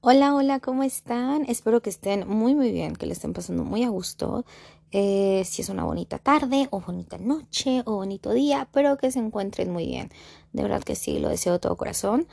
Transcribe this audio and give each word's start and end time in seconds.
Hola, 0.00 0.32
hola, 0.36 0.60
¿cómo 0.60 0.84
están? 0.84 1.44
Espero 1.48 1.82
que 1.82 1.90
estén 1.90 2.28
muy, 2.28 2.54
muy 2.54 2.70
bien, 2.70 2.94
que 2.94 3.04
le 3.04 3.12
estén 3.12 3.32
pasando 3.32 3.64
muy 3.64 3.82
a 3.82 3.88
gusto. 3.88 4.44
Eh, 4.92 5.42
si 5.44 5.60
es 5.62 5.70
una 5.70 5.82
bonita 5.82 6.18
tarde 6.20 6.68
o 6.70 6.80
bonita 6.80 7.18
noche 7.18 7.82
o 7.84 7.96
bonito 7.96 8.32
día, 8.32 8.68
pero 8.72 8.96
que 8.96 9.10
se 9.10 9.18
encuentren 9.18 9.72
muy 9.72 9.86
bien. 9.86 10.10
De 10.52 10.62
verdad 10.62 10.84
que 10.84 10.94
sí, 10.94 11.18
lo 11.18 11.28
deseo 11.28 11.54
de 11.54 11.58
todo 11.58 11.76
corazón. 11.76 12.28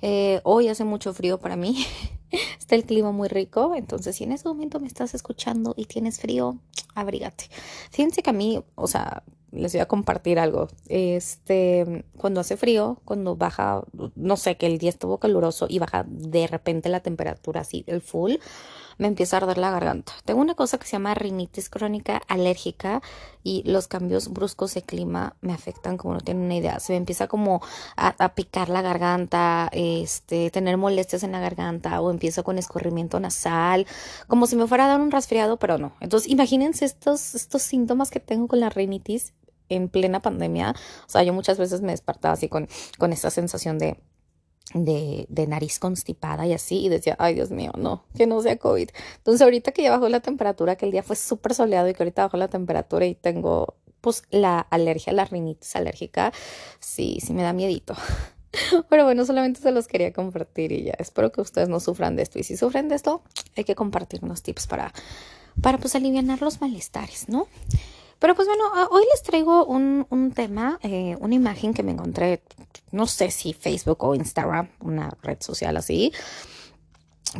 Eh, 0.00 0.40
hoy 0.44 0.68
hace 0.68 0.84
mucho 0.84 1.12
frío 1.12 1.38
para 1.38 1.56
mí. 1.56 1.84
Está 2.58 2.74
el 2.74 2.84
clima 2.84 3.12
muy 3.12 3.28
rico, 3.28 3.74
entonces 3.74 4.16
si 4.16 4.24
en 4.24 4.32
ese 4.32 4.48
momento 4.48 4.80
me 4.80 4.86
estás 4.86 5.12
escuchando 5.14 5.74
y 5.76 5.84
tienes 5.84 6.20
frío, 6.20 6.58
abrígate. 6.94 7.50
Fíjense 7.90 8.22
que 8.22 8.30
a 8.30 8.32
mí, 8.32 8.64
o 8.76 8.86
sea, 8.86 9.24
les 9.52 9.72
voy 9.72 9.80
a 9.80 9.86
compartir 9.86 10.38
algo. 10.38 10.68
Este, 10.88 12.04
cuando 12.16 12.40
hace 12.40 12.56
frío, 12.56 12.98
cuando 13.04 13.36
baja, 13.36 13.82
no 14.14 14.36
sé, 14.36 14.56
que 14.56 14.66
el 14.66 14.78
día 14.78 14.90
estuvo 14.90 15.18
caluroso 15.18 15.66
y 15.68 15.78
baja 15.78 16.04
de 16.06 16.46
repente 16.46 16.88
la 16.88 17.00
temperatura 17.00 17.62
así, 17.62 17.84
el 17.86 18.00
full, 18.00 18.34
me 19.00 19.08
empieza 19.08 19.36
a 19.36 19.40
arder 19.40 19.56
la 19.56 19.70
garganta. 19.70 20.12
Tengo 20.26 20.40
una 20.42 20.54
cosa 20.54 20.76
que 20.78 20.84
se 20.84 20.92
llama 20.92 21.14
rinitis 21.14 21.70
crónica 21.70 22.20
alérgica 22.28 23.00
y 23.42 23.62
los 23.64 23.88
cambios 23.88 24.28
bruscos 24.28 24.74
de 24.74 24.82
clima 24.82 25.36
me 25.40 25.54
afectan 25.54 25.96
como 25.96 26.14
no 26.14 26.20
tienen 26.20 26.44
una 26.44 26.56
idea. 26.56 26.80
Se 26.80 26.92
me 26.92 26.98
empieza 26.98 27.26
como 27.26 27.62
a, 27.96 28.34
picar 28.34 28.68
la 28.68 28.82
garganta, 28.82 29.70
este, 29.72 30.50
tener 30.50 30.76
molestias 30.76 31.22
en 31.22 31.32
la 31.32 31.40
garganta 31.40 31.98
o 32.02 32.10
empiezo 32.10 32.44
con 32.44 32.58
escurrimiento 32.58 33.18
nasal, 33.20 33.86
como 34.28 34.46
si 34.46 34.56
me 34.56 34.66
fuera 34.66 34.84
a 34.84 34.88
dar 34.88 35.00
un 35.00 35.10
resfriado, 35.10 35.56
pero 35.56 35.78
no. 35.78 35.92
Entonces, 36.00 36.30
imagínense 36.30 36.84
estos, 36.84 37.34
estos 37.34 37.62
síntomas 37.62 38.10
que 38.10 38.20
tengo 38.20 38.48
con 38.48 38.60
la 38.60 38.68
rinitis 38.68 39.32
en 39.70 39.88
plena 39.88 40.20
pandemia. 40.20 40.74
O 41.06 41.10
sea, 41.10 41.22
yo 41.22 41.32
muchas 41.32 41.58
veces 41.58 41.80
me 41.80 41.92
despertaba 41.92 42.34
así 42.34 42.48
con, 42.48 42.68
con 42.98 43.12
esta 43.12 43.30
sensación 43.30 43.78
de 43.78 43.98
de, 44.74 45.46
nariz 45.48 45.78
constipada 45.78 46.46
y 46.46 46.52
así, 46.52 46.84
y 46.84 46.88
decía, 46.88 47.16
ay 47.18 47.34
Dios 47.34 47.50
mío, 47.50 47.72
no, 47.76 48.04
que 48.16 48.26
no 48.26 48.40
sea 48.40 48.56
COVID. 48.56 48.88
Entonces 49.16 49.42
ahorita 49.42 49.72
que 49.72 49.82
ya 49.82 49.90
bajó 49.90 50.08
la 50.08 50.20
temperatura, 50.20 50.76
que 50.76 50.86
el 50.86 50.92
día 50.92 51.02
fue 51.02 51.16
súper 51.16 51.54
soleado 51.54 51.88
y 51.88 51.94
que 51.94 52.02
ahorita 52.02 52.22
bajó 52.22 52.36
la 52.36 52.48
temperatura 52.48 53.06
y 53.06 53.14
tengo 53.14 53.76
pues 54.00 54.22
la 54.30 54.60
alergia, 54.60 55.12
la 55.12 55.24
rinitis 55.24 55.76
alérgica, 55.76 56.32
sí, 56.78 57.18
sí 57.20 57.32
me 57.34 57.42
da 57.42 57.52
miedito. 57.52 57.94
Pero 58.88 59.04
bueno, 59.04 59.24
solamente 59.24 59.60
se 59.60 59.72
los 59.72 59.86
quería 59.86 60.12
compartir 60.12 60.72
y 60.72 60.84
ya, 60.84 60.94
espero 60.98 61.30
que 61.32 61.40
ustedes 61.40 61.68
no 61.68 61.80
sufran 61.80 62.16
de 62.16 62.22
esto. 62.22 62.38
Y 62.38 62.44
si 62.44 62.56
sufren 62.56 62.88
de 62.88 62.94
esto, 62.94 63.22
hay 63.56 63.64
que 63.64 63.74
compartir 63.74 64.20
unos 64.22 64.42
tips 64.42 64.66
para, 64.66 64.92
para 65.60 65.78
pues 65.78 65.94
aliviar 65.94 66.40
los 66.40 66.60
malestares, 66.60 67.28
¿no? 67.28 67.46
Pero 68.20 68.34
pues 68.34 68.46
bueno, 68.46 68.64
hoy 68.90 69.04
les 69.10 69.22
traigo 69.22 69.64
un, 69.64 70.06
un 70.10 70.32
tema, 70.32 70.78
eh, 70.82 71.16
una 71.20 71.34
imagen 71.34 71.74
que 71.74 71.82
me 71.82 71.92
encontré, 71.92 72.42
no 72.92 73.06
sé 73.06 73.30
si 73.30 73.54
Facebook 73.54 74.04
o 74.04 74.14
Instagram, 74.14 74.68
una 74.80 75.16
red 75.22 75.38
social 75.40 75.76
así, 75.78 76.12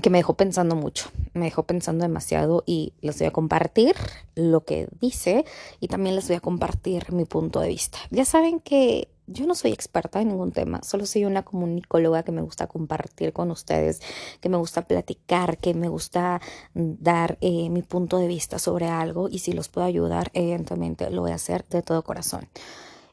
que 0.03 0.09
me 0.09 0.19
dejó 0.19 0.35
pensando 0.35 0.77
mucho, 0.77 1.11
me 1.35 1.45
dejó 1.45 1.65
pensando 1.65 2.03
demasiado 2.03 2.63
y 2.65 2.95
les 3.03 3.19
voy 3.19 3.27
a 3.27 3.31
compartir 3.31 3.95
lo 4.35 4.65
que 4.65 4.89
dice 5.01 5.45
y 5.81 5.89
también 5.89 6.17
les 6.17 6.29
voy 6.29 6.37
a 6.37 6.41
compartir 6.41 7.13
mi 7.13 7.27
punto 7.27 7.61
de 7.61 7.69
vista. 7.69 7.99
Ya 8.11 8.25
saben 8.25 8.61
que 8.61 9.09
yo 9.31 9.47
no 9.47 9.55
soy 9.55 9.73
experta 9.73 10.21
en 10.21 10.29
ningún 10.29 10.53
tema, 10.53 10.83
solo 10.83 11.07
soy 11.07 11.25
una 11.25 11.43
comunicóloga 11.43 12.23
que 12.23 12.33
me 12.33 12.43
gusta 12.43 12.67
compartir 12.67 13.33
con 13.33 13.51
ustedes, 13.51 14.01
que 14.41 14.49
me 14.49 14.57
gusta 14.57 14.83
platicar, 14.83 15.59
que 15.59 15.73
me 15.75 15.89
gusta 15.89 16.41
dar 16.75 17.39
eh, 17.41 17.71
mi 17.71 17.83
punto 17.83 18.19
de 18.19 18.27
vista 18.27 18.59
sobre 18.59 18.87
algo 18.87 19.29
y 19.29 19.39
si 19.39 19.53
los 19.53 19.69
puedo 19.69 19.87
ayudar, 19.87 20.31
evidentemente 20.35 21.11
lo 21.11 21.23
voy 21.23 21.31
a 21.31 21.37
hacer 21.37 21.65
de 21.69 21.83
todo 21.83 22.03
corazón. 22.03 22.49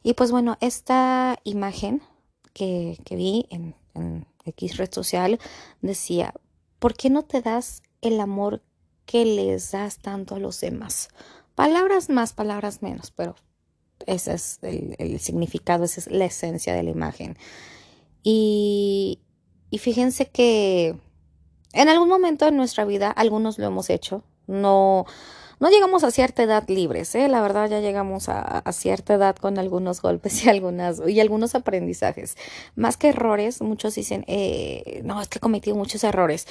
Y 0.02 0.14
pues 0.14 0.30
bueno, 0.30 0.58
esta 0.60 1.38
imagen 1.44 2.02
que, 2.52 2.98
que 3.04 3.16
vi 3.16 3.46
en, 3.50 3.74
en 3.94 4.26
X 4.44 4.76
red 4.76 4.92
social 4.92 5.38
decía, 5.80 6.34
¿por 6.78 6.94
qué 6.94 7.10
no 7.10 7.22
te 7.22 7.42
das 7.42 7.82
el 8.00 8.20
amor 8.20 8.62
que 9.06 9.24
les 9.24 9.70
das 9.70 9.98
tanto 9.98 10.34
a 10.34 10.38
los 10.38 10.60
demás? 10.60 11.08
Palabras 11.54 12.08
más, 12.08 12.32
palabras 12.32 12.82
menos, 12.82 13.10
pero 13.10 13.34
ese 14.06 14.34
es 14.34 14.58
el, 14.62 15.20
significado, 15.20 15.84
esa 15.84 16.00
es 16.00 16.06
la 16.10 16.24
esencia 16.24 16.74
de 16.74 16.82
la 16.82 16.90
imagen. 16.90 17.36
Y, 18.22 19.20
y 19.70 19.78
fíjense 19.78 20.26
que 20.26 20.96
en 21.72 21.88
algún 21.88 22.08
momento 22.08 22.44
de 22.44 22.52
nuestra 22.52 22.84
vida, 22.84 23.10
algunos 23.10 23.58
lo 23.58 23.66
hemos 23.66 23.90
hecho, 23.90 24.22
no, 24.46 25.06
no 25.60 25.70
llegamos 25.70 26.04
a 26.04 26.10
cierta 26.10 26.42
edad 26.42 26.64
libres, 26.68 27.14
¿eh? 27.14 27.28
la 27.28 27.40
verdad 27.40 27.68
ya 27.68 27.80
llegamos 27.80 28.28
a, 28.28 28.62
cierta 28.72 29.14
edad 29.14 29.36
con 29.36 29.58
algunos 29.58 30.00
golpes 30.00 30.44
y, 30.44 30.48
algunas, 30.48 31.02
y 31.06 31.20
algunos 31.20 31.54
aprendizajes. 31.54 32.36
Más 32.76 32.96
que 32.96 33.08
errores, 33.08 33.60
muchos 33.60 33.94
dicen, 33.96 34.24
eh, 34.28 35.02
no, 35.04 35.20
es 35.20 35.28
que 35.28 35.38
he 35.38 35.40
cometido 35.40 35.76
muchos 35.76 36.04
errores. 36.04 36.46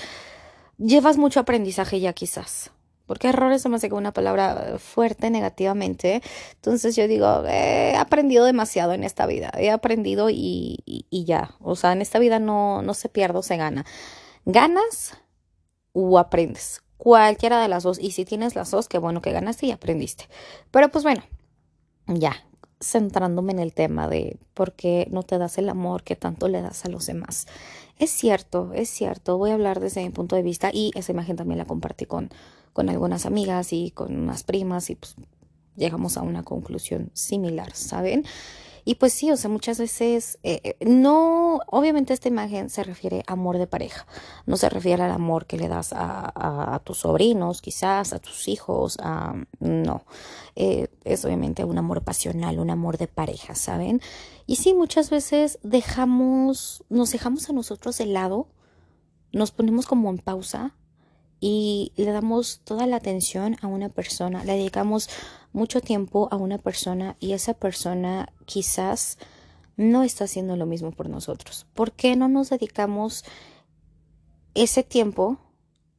Llevas 0.77 1.17
mucho 1.17 1.39
aprendizaje 1.39 1.99
ya 1.99 2.13
quizás. 2.13 2.71
Porque 3.07 3.29
errores 3.29 3.61
se 3.61 3.69
me 3.69 3.77
hace 3.77 3.91
una 3.91 4.11
palabra 4.11 4.75
fuerte 4.77 5.29
negativamente. 5.31 6.21
Entonces 6.55 6.95
yo 6.95 7.07
digo, 7.07 7.45
he 7.47 7.95
aprendido 7.95 8.45
demasiado 8.45 8.93
en 8.93 9.03
esta 9.03 9.25
vida. 9.25 9.51
He 9.57 9.71
aprendido 9.71 10.29
y, 10.29 10.83
y, 10.85 11.25
ya. 11.25 11.55
O 11.61 11.75
sea, 11.75 11.93
en 11.93 12.01
esta 12.01 12.19
vida 12.19 12.39
no, 12.39 12.81
no 12.81 12.93
se 12.93 13.09
pierde 13.09 13.39
o 13.39 13.41
se 13.43 13.57
gana. 13.57 13.85
Ganas 14.45 15.17
o 15.93 16.19
aprendes. 16.19 16.83
Cualquiera 16.97 17.61
de 17.61 17.69
las 17.69 17.83
dos. 17.83 17.97
Y 17.97 18.11
si 18.11 18.25
tienes 18.25 18.55
las 18.55 18.71
dos, 18.71 18.87
qué 18.87 18.97
bueno 18.97 19.21
que 19.21 19.31
ganaste 19.31 19.67
y 19.67 19.71
aprendiste. 19.71 20.27
Pero 20.69 20.89
pues 20.89 21.03
bueno, 21.03 21.23
ya. 22.07 22.35
Centrándome 22.79 23.53
en 23.53 23.59
el 23.59 23.73
tema 23.73 24.07
de 24.07 24.37
por 24.53 24.73
qué 24.73 25.07
no 25.11 25.23
te 25.23 25.37
das 25.37 25.57
el 25.57 25.69
amor 25.69 26.03
que 26.03 26.15
tanto 26.15 26.47
le 26.47 26.61
das 26.61 26.85
a 26.85 26.89
los 26.89 27.07
demás. 27.07 27.47
Es 27.97 28.11
cierto, 28.11 28.71
es 28.73 28.89
cierto. 28.89 29.37
Voy 29.37 29.51
a 29.51 29.55
hablar 29.55 29.79
desde 29.79 30.03
mi 30.03 30.09
punto 30.11 30.35
de 30.35 30.43
vista 30.43 30.69
y 30.71 30.91
esa 30.95 31.11
imagen 31.11 31.35
también 31.35 31.57
la 31.57 31.65
compartí 31.65 32.05
con 32.05 32.29
con 32.77 32.89
algunas 32.89 33.25
amigas 33.25 33.73
y 33.73 33.89
con 33.89 34.15
unas 34.15 34.43
primas 34.43 34.91
y 34.91 34.95
pues 34.95 35.15
llegamos 35.75 36.15
a 36.15 36.21
una 36.21 36.43
conclusión 36.43 37.09
similar, 37.13 37.73
¿saben? 37.73 38.23
Y 38.87 38.95
pues 38.95 39.11
sí, 39.11 39.29
o 39.31 39.35
sea, 39.35 39.49
muchas 39.49 39.79
veces 39.79 40.39
eh, 40.43 40.61
eh, 40.63 40.85
no, 40.85 41.59
obviamente 41.67 42.13
esta 42.13 42.29
imagen 42.29 42.69
se 42.69 42.85
refiere 42.85 43.21
a 43.27 43.33
amor 43.33 43.57
de 43.57 43.67
pareja, 43.67 44.07
no 44.45 44.55
se 44.55 44.69
refiere 44.69 45.03
al 45.03 45.11
amor 45.11 45.45
que 45.45 45.57
le 45.57 45.67
das 45.67 45.89
a, 45.91 46.81
tus 46.85 46.99
sobrinos, 46.99 47.61
quizás, 47.61 48.13
a 48.13 48.19
tus 48.19 48.47
hijos, 48.47 48.97
a, 49.01 49.35
no, 49.59 50.05
eh, 50.55 50.87
es 51.03 51.25
obviamente 51.25 51.65
un 51.65 51.77
amor 51.77 52.01
pasional, 52.01 52.59
un 52.59 52.69
amor 52.69 52.97
de 52.97 53.09
pareja, 53.09 53.55
¿saben? 53.55 53.99
Y 54.45 54.55
sí, 54.55 54.73
muchas 54.73 55.09
veces 55.09 55.59
dejamos, 55.63 56.85
nos 56.87 57.11
dejamos 57.11 57.49
a 57.49 57.53
nosotros 57.53 57.97
de 57.97 58.05
lado, 58.05 58.47
nos 59.33 59.51
ponemos 59.51 59.85
como 59.85 60.09
en 60.09 60.19
pausa 60.19 60.77
y 61.41 61.91
le 61.97 62.09
damos 62.13 62.61
toda 62.63 62.87
la 62.87 62.95
atención 62.95 63.57
a 63.61 63.67
una 63.67 63.89
persona, 63.89 64.45
le 64.45 64.53
dedicamos 64.53 65.09
mucho 65.53 65.81
tiempo 65.81 66.27
a 66.31 66.35
una 66.35 66.57
persona 66.57 67.15
y 67.19 67.33
esa 67.33 67.53
persona 67.53 68.31
quizás 68.45 69.17
no 69.75 70.03
está 70.03 70.25
haciendo 70.25 70.55
lo 70.55 70.65
mismo 70.65 70.91
por 70.91 71.09
nosotros. 71.09 71.65
¿Por 71.73 71.91
qué 71.91 72.15
no 72.15 72.27
nos 72.27 72.49
dedicamos 72.49 73.23
ese 74.53 74.83
tiempo 74.83 75.37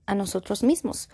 a 0.07 0.15
nosotros 0.15 0.63
mismos? 0.63 1.09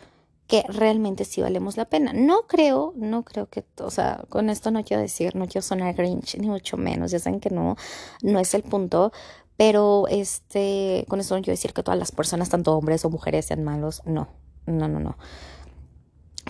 que 0.47 0.63
realmente 0.69 1.25
sí 1.25 1.41
valemos 1.41 1.77
la 1.77 1.87
pena. 1.87 2.13
No 2.13 2.43
creo, 2.47 2.93
no 2.97 3.25
creo 3.25 3.49
que, 3.49 3.65
o 3.79 3.91
sea, 3.91 4.25
con 4.29 4.51
esto 4.51 4.71
no 4.71 4.85
quiero 4.85 5.03
decir, 5.03 5.35
no 5.37 5.47
quiero 5.47 5.63
sonar 5.63 5.95
grinch, 5.95 6.37
ni 6.37 6.49
mucho 6.49 6.77
menos, 6.77 7.11
ya 7.11 7.19
saben 7.19 7.41
que 7.41 7.51
no, 7.51 7.77
no 8.23 8.39
es 8.39 8.53
el 8.55 8.63
punto, 8.63 9.13
pero 9.57 10.07
este, 10.09 11.07
con 11.09 11.21
eso 11.21 11.35
no 11.35 11.43
quiero 11.43 11.55
decir 11.55 11.73
que 11.73 11.83
todas 11.83 11.99
las 11.99 12.13
personas, 12.13 12.51
tanto 12.51 12.77
hombres 12.77 13.05
o 13.05 13.11
mujeres, 13.11 13.47
sean 13.47 13.65
malos. 13.65 14.03
No, 14.05 14.29
no, 14.67 14.89
no, 14.89 15.01
no. 15.01 15.17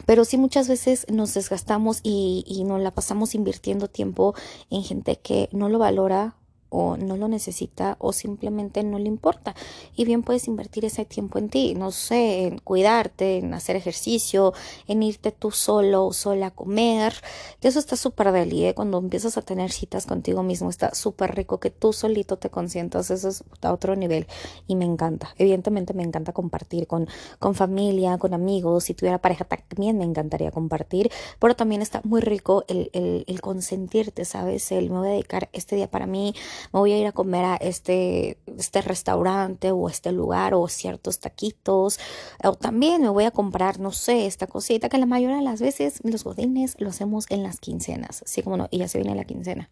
Pero 0.07 0.25
sí 0.25 0.37
muchas 0.37 0.69
veces 0.69 1.07
nos 1.11 1.35
desgastamos 1.35 2.01
y, 2.03 2.45
y 2.47 2.65
nos 2.65 2.81
la 2.81 2.91
pasamos 2.91 3.35
invirtiendo 3.35 3.89
tiempo 3.89 4.35
en 4.71 4.83
gente 4.83 5.17
que 5.17 5.49
no 5.53 5.69
lo 5.69 5.79
valora 5.79 6.37
o 6.77 6.97
no 6.97 7.17
lo 7.17 7.29
necesita 7.29 7.97
o 8.01 8.13
simplemente 8.13 8.83
no 8.83 8.99
le 8.99 9.07
importa. 9.07 9.55
Y 9.95 10.05
bien 10.05 10.25
puedes 10.25 10.49
invertir 10.49 10.85
ese 10.85 11.05
tiempo 11.05 11.39
en 11.39 11.49
ti, 11.49 11.75
no 11.77 11.93
sé, 11.93 12.47
en 12.47 12.59
cuidarte, 12.59 13.39
en 13.39 13.55
hacer 13.55 13.77
ejercicio, 13.77 14.53
en 14.89 15.05
irte 15.05 15.31
tú 15.31 15.53
solo 15.53 16.07
o 16.07 16.13
sola 16.13 16.49
a 16.49 16.51
comer. 16.51 17.15
Y 17.63 17.69
eso 17.69 17.79
está 17.79 17.95
súper 17.97 18.33
deli, 18.33 18.65
¿eh? 18.65 18.75
Cuando 18.75 18.99
empiezas 18.99 19.39
a 19.39 19.43
tener 19.43 19.71
citas 19.71 20.05
contigo 20.07 20.43
mismo, 20.43 20.69
está 20.69 20.95
súper 20.97 21.37
rico 21.37 21.61
que 21.61 21.71
tú 21.71 21.93
solito 21.93 22.39
te 22.39 22.51
consientas, 22.51 23.11
eso 23.13 23.29
es 23.29 23.45
a 23.63 23.73
otro 23.73 23.95
nivel 23.95 24.27
y 24.67 24.75
me 24.75 24.85
encanta. 24.85 25.33
Evidentemente 25.39 25.95
me 25.95 26.03
encanta 26.03 26.33
compartir 26.33 26.89
con, 26.89 27.09
con 27.39 27.55
familia, 27.55 28.19
con 28.19 28.35
amigos, 28.35 28.85
si 28.85 28.95
tuviera 28.95 29.19
pareja 29.19 29.45
también 29.45 29.97
me 29.99 30.05
encantaría 30.05 30.51
compartir, 30.51 31.11
pero 31.39 31.55
también 31.55 31.83
está 31.83 32.01
muy 32.05 32.21
rico 32.21 32.65
el, 32.67 32.91
el, 32.93 33.25
el 33.29 33.41
consentirte, 33.41 34.25
¿sabes? 34.25 34.73
El 34.73 34.91
me 34.91 34.99
voy 34.99 35.09
a 35.09 35.13
dedicar 35.13 35.49
este 35.53 35.77
día 35.77 35.91
para 35.91 36.07
mí, 36.07 36.35
me 36.73 36.81
voy 36.81 36.93
a 36.93 36.99
ir 36.99 37.07
a 37.07 37.13
comer 37.13 37.45
a 37.45 37.57
este, 37.57 38.39
este 38.59 38.83
restaurante 38.83 39.71
o 39.71 39.89
este 39.89 40.13
lugar 40.13 40.55
o 40.55 40.69
ciertos 40.69 41.21
taquitos, 41.21 41.99
o 42.43 42.55
también 42.55 43.03
me 43.03 43.09
voy 43.09 43.25
a 43.25 43.31
comprar, 43.31 43.81
no 43.81 43.93
sé, 43.93 44.27
esta 44.27 44.47
cosita 44.47 44.89
que 44.89 44.99
la 44.99 45.07
mayoría 45.07 45.37
de 45.37 45.43
las 45.43 45.61
veces 45.61 46.01
los 46.03 46.25
godines 46.25 46.77
lo 46.79 46.89
hacemos 46.89 47.27
en 47.31 47.43
las 47.43 47.61
quincenas, 47.61 48.23
así 48.23 48.43
como 48.43 48.57
no, 48.57 48.69
y 48.71 48.79
ya 48.79 48.89
se 48.89 48.99
viene 48.99 49.15
la 49.15 49.25
quincena. 49.25 49.71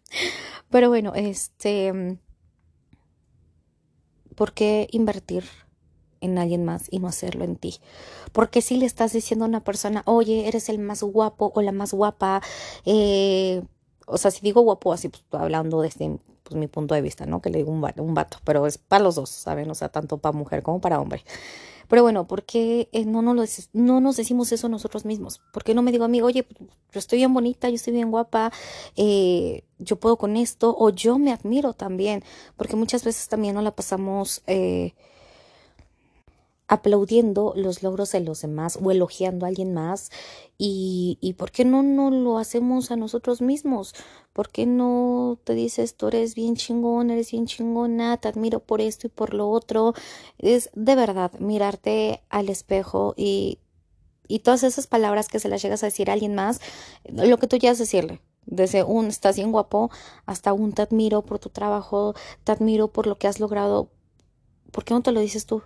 Pero 0.69 0.89
bueno, 0.89 1.13
este, 1.15 2.17
¿por 4.35 4.53
qué 4.53 4.87
invertir 4.91 5.43
en 6.23 6.37
alguien 6.37 6.63
más 6.63 6.87
y 6.89 6.99
no 6.99 7.09
hacerlo 7.09 7.43
en 7.43 7.57
ti. 7.57 7.79
Porque 8.31 8.61
si 8.61 8.77
le 8.77 8.85
estás 8.85 9.11
diciendo 9.11 9.45
a 9.45 9.47
una 9.49 9.63
persona, 9.63 10.03
oye, 10.05 10.47
eres 10.47 10.69
el 10.69 10.79
más 10.79 11.03
guapo 11.03 11.51
o 11.53 11.61
la 11.61 11.73
más 11.73 11.93
guapa, 11.93 12.41
eh, 12.85 13.61
o 14.07 14.17
sea, 14.17 14.31
si 14.31 14.41
digo 14.41 14.61
guapo, 14.61 14.93
así 14.93 15.09
pues, 15.09 15.23
hablando 15.31 15.81
desde 15.81 16.17
pues, 16.43 16.55
mi 16.59 16.67
punto 16.67 16.95
de 16.95 17.01
vista, 17.01 17.25
¿no? 17.25 17.41
Que 17.41 17.49
le 17.49 17.59
digo 17.59 17.71
un 17.71 17.81
vato, 17.81 18.03
un 18.03 18.13
vato, 18.13 18.37
pero 18.43 18.67
es 18.67 18.77
para 18.77 19.03
los 19.03 19.15
dos, 19.15 19.29
¿saben? 19.29 19.69
O 19.71 19.75
sea, 19.75 19.89
tanto 19.89 20.17
para 20.17 20.37
mujer 20.37 20.63
como 20.63 20.81
para 20.81 20.99
hombre. 20.99 21.23
Pero 21.87 22.01
bueno, 22.01 22.27
¿por 22.27 22.43
qué 22.43 22.89
eh, 22.91 23.05
no, 23.05 23.21
no, 23.21 23.35
no 23.73 24.01
nos 24.01 24.15
decimos 24.17 24.51
eso 24.51 24.69
nosotros 24.69 25.05
mismos? 25.05 25.41
¿Por 25.51 25.63
qué 25.63 25.73
no 25.73 25.81
me 25.81 25.91
digo 25.91 26.05
a 26.05 26.07
mí, 26.07 26.21
oye, 26.21 26.47
yo 26.59 26.99
estoy 26.99 27.17
bien 27.19 27.33
bonita, 27.33 27.69
yo 27.69 27.75
estoy 27.75 27.93
bien 27.93 28.11
guapa, 28.11 28.51
eh, 28.95 29.63
yo 29.79 29.97
puedo 29.97 30.17
con 30.17 30.37
esto, 30.37 30.75
o 30.77 30.89
yo 30.89 31.19
me 31.19 31.31
admiro 31.31 31.73
también? 31.73 32.23
Porque 32.57 32.75
muchas 32.75 33.03
veces 33.03 33.27
también 33.27 33.55
no 33.55 33.61
la 33.61 33.71
pasamos... 33.71 34.41
Eh, 34.47 34.93
aplaudiendo 36.67 37.53
los 37.55 37.83
logros 37.83 38.11
de 38.11 38.21
los 38.21 38.41
demás 38.41 38.79
o 38.81 38.89
elogiando 38.89 39.45
a 39.45 39.49
alguien 39.49 39.73
más 39.73 40.11
y, 40.57 41.17
y 41.19 41.33
por 41.33 41.51
qué 41.51 41.65
no, 41.65 41.83
no 41.83 42.09
lo 42.09 42.37
hacemos 42.37 42.89
a 42.89 42.95
nosotros 42.95 43.41
mismos 43.41 43.93
por 44.31 44.49
qué 44.49 44.65
no 44.65 45.37
te 45.43 45.53
dices 45.53 45.95
tú 45.95 46.07
eres 46.07 46.35
bien 46.35 46.55
chingón 46.55 47.09
eres 47.09 47.31
bien 47.31 47.47
chingona 47.47 48.17
te 48.17 48.29
admiro 48.29 48.59
por 48.61 48.79
esto 48.79 49.07
y 49.07 49.09
por 49.09 49.33
lo 49.33 49.49
otro 49.49 49.93
es 50.37 50.69
de 50.73 50.95
verdad 50.95 51.31
mirarte 51.39 52.23
al 52.29 52.49
espejo 52.49 53.13
y 53.17 53.59
y 54.29 54.39
todas 54.39 54.63
esas 54.63 54.87
palabras 54.87 55.27
que 55.27 55.39
se 55.39 55.49
las 55.49 55.61
llegas 55.61 55.83
a 55.83 55.87
decir 55.87 56.09
a 56.09 56.13
alguien 56.13 56.33
más 56.33 56.61
lo 57.03 57.37
que 57.37 57.47
tú 57.47 57.57
quieras 57.59 57.77
decirle 57.77 58.21
desde 58.45 58.83
un 58.83 59.07
estás 59.07 59.35
bien 59.35 59.51
guapo 59.51 59.91
hasta 60.25 60.53
un 60.53 60.71
te 60.71 60.81
admiro 60.81 61.23
por 61.23 61.39
tu 61.39 61.49
trabajo 61.49 62.13
te 62.45 62.53
admiro 62.53 62.87
por 62.87 63.05
lo 63.05 63.17
que 63.17 63.27
has 63.27 63.41
logrado 63.41 63.89
¿por 64.71 64.85
qué 64.85 64.93
no 64.93 65.01
te 65.01 65.11
lo 65.11 65.19
dices 65.19 65.45
tú? 65.45 65.61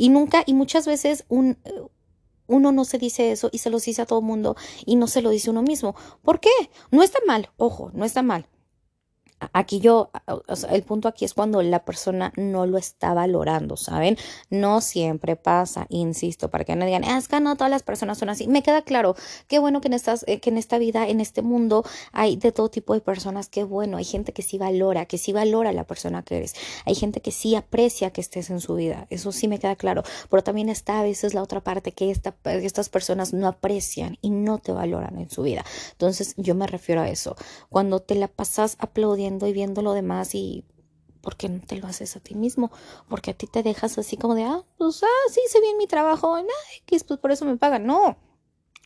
Y 0.00 0.08
nunca, 0.08 0.44
y 0.46 0.54
muchas 0.54 0.86
veces 0.86 1.26
un, 1.28 1.58
uno 2.46 2.72
no 2.72 2.86
se 2.86 2.96
dice 2.96 3.32
eso 3.32 3.50
y 3.52 3.58
se 3.58 3.68
lo 3.68 3.78
dice 3.78 4.00
a 4.00 4.06
todo 4.06 4.20
el 4.20 4.24
mundo 4.24 4.56
y 4.86 4.96
no 4.96 5.06
se 5.06 5.20
lo 5.20 5.28
dice 5.28 5.50
uno 5.50 5.60
mismo. 5.60 5.94
¿Por 6.22 6.40
qué? 6.40 6.48
No 6.90 7.02
está 7.02 7.18
mal, 7.26 7.50
ojo, 7.58 7.90
no 7.92 8.06
está 8.06 8.22
mal. 8.22 8.48
Aquí 9.52 9.80
yo, 9.80 10.10
el 10.70 10.82
punto 10.82 11.08
aquí 11.08 11.24
es 11.24 11.34
cuando 11.34 11.62
la 11.62 11.84
persona 11.84 12.32
no 12.36 12.66
lo 12.66 12.78
está 12.78 13.14
valorando, 13.14 13.76
¿saben? 13.76 14.18
No 14.50 14.80
siempre 14.80 15.36
pasa, 15.36 15.86
insisto, 15.88 16.50
para 16.50 16.64
que 16.64 16.76
no 16.76 16.84
digan, 16.84 17.04
es 17.04 17.28
que 17.28 17.40
no 17.40 17.56
todas 17.56 17.70
las 17.70 17.82
personas 17.82 18.18
son 18.18 18.28
así. 18.28 18.46
Me 18.48 18.62
queda 18.62 18.82
claro, 18.82 19.16
qué 19.48 19.58
bueno 19.58 19.80
que 19.80 19.88
en, 19.88 19.94
eh, 19.94 20.40
que 20.40 20.50
en 20.50 20.58
esta 20.58 20.78
vida, 20.78 21.08
en 21.08 21.20
este 21.20 21.42
mundo, 21.42 21.84
hay 22.12 22.36
de 22.36 22.52
todo 22.52 22.68
tipo 22.68 22.92
de 22.94 23.00
personas, 23.00 23.48
qué 23.48 23.64
bueno, 23.64 23.96
hay 23.96 24.04
gente 24.04 24.32
que 24.32 24.42
sí 24.42 24.58
valora, 24.58 25.06
que 25.06 25.18
sí 25.18 25.32
valora 25.32 25.72
la 25.72 25.84
persona 25.84 26.22
que 26.22 26.36
eres, 26.36 26.54
hay 26.84 26.94
gente 26.94 27.20
que 27.20 27.32
sí 27.32 27.54
aprecia 27.54 28.10
que 28.10 28.20
estés 28.20 28.50
en 28.50 28.60
su 28.60 28.74
vida, 28.74 29.06
eso 29.10 29.32
sí 29.32 29.48
me 29.48 29.58
queda 29.58 29.76
claro, 29.76 30.02
pero 30.28 30.42
también 30.42 30.68
está 30.68 31.00
a 31.00 31.02
veces 31.02 31.34
la 31.34 31.42
otra 31.42 31.60
parte 31.60 31.92
que 31.92 32.10
esta, 32.10 32.34
estas 32.44 32.88
personas 32.88 33.32
no 33.32 33.48
aprecian 33.48 34.18
y 34.20 34.30
no 34.30 34.58
te 34.58 34.72
valoran 34.72 35.18
en 35.18 35.30
su 35.30 35.42
vida. 35.42 35.64
Entonces 35.92 36.34
yo 36.36 36.54
me 36.54 36.66
refiero 36.66 37.00
a 37.00 37.08
eso, 37.08 37.36
cuando 37.70 38.00
te 38.00 38.14
la 38.14 38.28
pasas 38.28 38.76
aplaudiendo, 38.78 39.29
y 39.46 39.52
viendo 39.52 39.82
lo 39.82 39.92
demás 39.92 40.34
y 40.34 40.64
¿por 41.20 41.36
qué 41.36 41.48
no 41.48 41.60
te 41.60 41.76
lo 41.76 41.86
haces 41.86 42.16
a 42.16 42.20
ti 42.20 42.34
mismo? 42.34 42.70
Porque 43.08 43.30
a 43.32 43.34
ti 43.34 43.46
te 43.46 43.62
dejas 43.62 43.98
así 43.98 44.16
como 44.16 44.34
de, 44.34 44.44
ah, 44.44 44.64
pues, 44.78 45.02
ah, 45.02 45.30
sí, 45.32 45.40
hice 45.46 45.60
bien 45.60 45.76
mi 45.78 45.86
trabajo, 45.86 46.36
nada, 46.36 46.48
pues 46.86 47.04
por 47.04 47.30
eso 47.30 47.44
me 47.44 47.56
pagan. 47.56 47.86
No, 47.86 48.16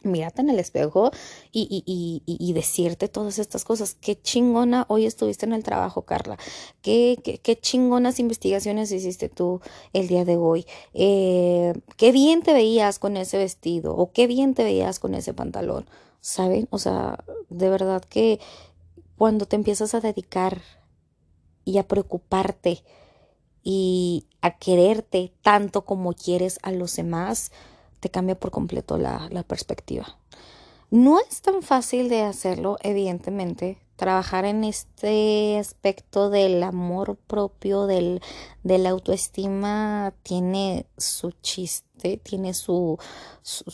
mírate 0.05 0.43
en 0.43 0.51
el 0.51 0.59
espejo 0.59 1.11
y, 1.53 1.83
y, 1.87 2.23
y, 2.27 2.53
decirte 2.53 3.09
todas 3.09 3.39
estas 3.39 3.65
cosas. 3.65 3.95
Qué 3.95 4.21
chingona 4.21 4.87
hoy 4.89 5.07
estuviste 5.07 5.47
en 5.47 5.53
el 5.53 5.63
trabajo, 5.63 6.03
Carla. 6.03 6.37
Qué, 6.83 7.19
qué, 7.25 7.39
qué 7.39 7.57
chingonas 7.57 8.21
investigaciones 8.21 8.93
hiciste 8.93 9.29
tú 9.29 9.61
el 9.93 10.09
día 10.09 10.25
de 10.25 10.37
hoy. 10.37 10.67
Eh, 10.93 11.75
qué 11.97 12.13
bien 12.13 12.43
te 12.43 12.53
veías 12.53 12.99
con 12.99 13.17
ese 13.17 13.39
vestido 13.39 13.97
o 13.97 14.13
qué 14.13 14.27
bien 14.27 14.55
te 14.55 14.65
veías 14.65 14.99
con 14.99 15.15
ese 15.15 15.35
pantalón. 15.35 15.87
¿Saben? 16.21 16.69
O 16.71 16.79
sea, 16.79 17.23
de 17.51 17.69
verdad 17.69 18.03
que 18.03 18.41
cuando 19.17 19.47
te 19.47 19.57
empiezas 19.57 19.95
a 19.95 20.01
dedicar 20.01 20.63
y 21.65 21.79
a 21.79 21.89
preocuparte 21.89 22.85
y 23.63 24.27
a 24.43 24.59
quererte 24.59 25.33
tanto 25.43 25.85
como 25.85 26.13
quieres 26.13 26.59
a 26.63 26.71
los 26.71 26.95
demás, 26.97 27.51
te 28.01 28.11
cambia 28.11 28.39
por 28.39 28.51
completo 28.51 28.99
la, 28.99 29.45
perspectiva. 29.49 30.19
No 30.91 31.19
es 31.19 31.41
tan 31.41 31.63
fácil 31.63 32.09
de 32.09 32.23
hacerlo, 32.23 32.77
evidentemente. 32.83 33.79
Trabajar 33.97 34.45
en 34.45 34.65
este 34.65 35.57
aspecto 35.59 36.29
del 36.29 36.63
amor 36.63 37.17
propio, 37.17 37.87
del, 37.87 38.21
de 38.63 38.79
la 38.79 38.91
autoestima, 38.91 40.13
tiene 40.23 40.87
su 40.99 41.31
chiste, 41.31 42.19
tiene 42.19 42.53
su, 42.53 42.99
su 43.43 43.65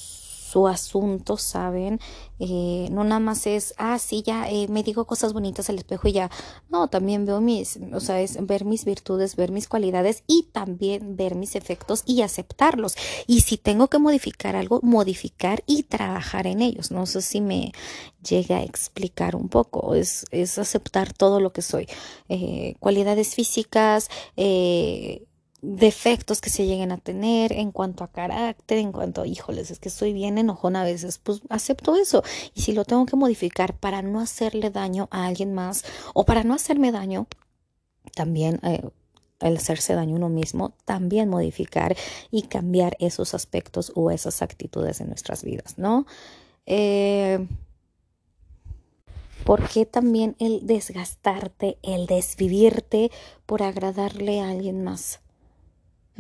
su 0.50 0.67
asunto, 0.67 1.37
¿saben? 1.37 2.00
Eh, 2.41 2.88
no 2.91 3.05
nada 3.05 3.20
más 3.20 3.47
es, 3.47 3.75
ah, 3.76 3.99
sí, 3.99 4.23
ya 4.26 4.49
eh, 4.50 4.67
me 4.69 4.82
digo 4.82 5.05
cosas 5.05 5.32
bonitas 5.32 5.70
al 5.70 5.76
espejo 5.76 6.08
y 6.08 6.12
ya. 6.12 6.31
No, 6.69 6.88
también 6.88 7.25
veo 7.25 7.41
mis, 7.41 7.79
o 7.93 8.00
sea, 8.00 8.20
es 8.20 8.44
ver 8.47 8.64
mis 8.64 8.85
virtudes, 8.85 9.37
ver 9.37 9.52
mis 9.52 9.69
cualidades 9.69 10.25
y 10.26 10.49
también 10.52 11.17
ver 11.17 11.35
mis 11.37 11.55
efectos 11.55 12.02
y 12.05 12.23
aceptarlos. 12.23 12.97
Y 13.26 13.43
si 13.43 13.58
tengo 13.58 13.88
que 13.88 13.99
modificar 13.99 14.56
algo, 14.56 14.81
modificar 14.82 15.62
y 15.67 15.85
trabajar 15.85 16.47
en 16.47 16.62
ellos. 16.62 16.91
No 16.91 17.06
sé 17.06 17.23
si 17.23 17.41
me 17.41 17.73
llega 18.29 18.56
a 18.58 18.64
explicar 18.64 19.37
un 19.37 19.49
poco. 19.49 19.94
Es, 19.94 20.25
es 20.31 20.58
aceptar 20.58 21.12
todo 21.12 21.41
lo 21.41 21.53
que 21.53 21.62
soy. 21.62 21.87
Eh, 22.29 22.75
cualidades 22.81 23.35
físicas, 23.35 24.08
eh, 24.37 25.26
defectos 25.62 26.41
que 26.41 26.51
se 26.51 26.67
lleguen 26.67 26.93
a 26.93 26.99
tener 26.99 27.53
en 27.53 27.73
cuanto 27.73 28.05
a 28.05 28.09
carácter, 28.09 28.79
en 28.79 28.93
cuanto, 28.93 29.25
híjoles, 29.25 29.71
es 29.71 29.79
que 29.79 29.91
soy 29.91 30.12
bien 30.12 30.39
enojona 30.39 30.83
a 30.83 30.85
veces, 30.85 31.19
pues 31.19 31.43
acepto 31.49 31.97
eso. 31.97 32.23
Y 32.55 32.62
si 32.62 32.73
lo 32.73 32.85
tengo 32.85 33.07
que 33.07 33.17
modificar 33.17 33.77
para 33.77 34.03
no 34.03 34.21
hacerle 34.21 34.71
daño 34.71 35.09
a 35.11 35.27
alguien 35.27 35.55
más 35.55 35.85
o 36.15 36.25
para 36.25 36.45
no 36.45 36.55
hacerme 36.55 36.93
daño, 36.93 37.27
también 38.15 38.61
eh, 38.62 38.83
el 39.41 39.57
hacerse 39.57 39.95
daño 39.95 40.15
a 40.15 40.19
uno 40.19 40.29
mismo, 40.29 40.75
también 40.85 41.29
modificar 41.29 41.97
y 42.31 42.43
cambiar 42.43 42.97
esos 42.99 43.35
aspectos 43.35 43.93
o 43.95 44.11
esas 44.11 44.43
actitudes 44.43 45.01
en 45.01 45.09
nuestras 45.09 45.45
vidas, 45.45 45.79
¿no? 45.79 46.06
Eh, 46.67 47.47
¿Por 49.45 49.69
qué 49.69 49.87
también 49.87 50.37
el 50.39 50.67
desgastarte, 50.67 51.79
el 51.83 52.06
desvivirte 52.06 53.11
por 53.47 53.63
agradarle 53.63 54.41
a 54.41 54.51
alguien 54.51 54.85
más? 54.85 55.21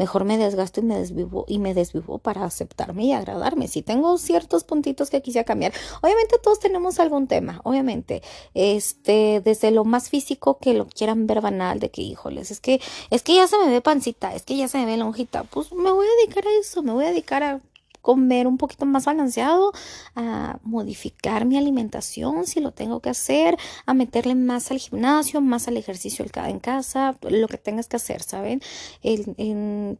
Mejor 0.00 0.24
me 0.24 0.38
desgasto 0.38 0.80
y 0.80 0.82
me 0.82 0.98
desvivo 0.98 1.44
y 1.46 1.58
me 1.58 1.74
desvivo 1.74 2.16
para 2.16 2.46
aceptarme 2.46 3.04
y 3.04 3.12
agradarme. 3.12 3.68
Si 3.68 3.82
tengo 3.82 4.16
ciertos 4.16 4.64
puntitos 4.64 5.10
que 5.10 5.20
quisiera 5.20 5.44
cambiar, 5.44 5.74
obviamente 6.00 6.38
todos 6.42 6.58
tenemos 6.58 6.98
algún 6.98 7.26
tema, 7.26 7.60
obviamente, 7.64 8.22
este, 8.54 9.42
desde 9.44 9.70
lo 9.72 9.84
más 9.84 10.08
físico 10.08 10.56
que 10.56 10.72
lo 10.72 10.86
quieran 10.86 11.26
ver 11.26 11.42
banal, 11.42 11.80
de 11.80 11.90
que 11.90 12.00
híjoles, 12.00 12.50
es 12.50 12.60
que, 12.60 12.80
es 13.10 13.22
que 13.22 13.34
ya 13.34 13.46
se 13.46 13.58
me 13.58 13.68
ve 13.68 13.82
pancita, 13.82 14.34
es 14.34 14.42
que 14.42 14.56
ya 14.56 14.68
se 14.68 14.78
me 14.78 14.86
ve 14.86 14.96
lonjita, 14.96 15.44
pues 15.44 15.70
me 15.70 15.92
voy 15.92 16.06
a 16.06 16.20
dedicar 16.22 16.46
a 16.46 16.58
eso, 16.58 16.82
me 16.82 16.92
voy 16.92 17.04
a 17.04 17.10
dedicar 17.10 17.42
a 17.42 17.60
comer 18.02 18.46
un 18.46 18.58
poquito 18.58 18.86
más 18.86 19.04
balanceado, 19.04 19.72
a 20.14 20.58
modificar 20.62 21.44
mi 21.44 21.56
alimentación 21.56 22.46
si 22.46 22.60
lo 22.60 22.72
tengo 22.72 23.00
que 23.00 23.10
hacer, 23.10 23.56
a 23.86 23.94
meterle 23.94 24.34
más 24.34 24.70
al 24.70 24.78
gimnasio, 24.78 25.40
más 25.40 25.68
al 25.68 25.76
ejercicio 25.76 26.24
en 26.34 26.60
casa, 26.60 27.16
lo 27.22 27.48
que 27.48 27.58
tengas 27.58 27.88
que 27.88 27.96
hacer, 27.96 28.22
¿saben? 28.22 28.60
En, 29.02 29.98